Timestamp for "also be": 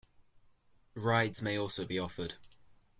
1.59-1.99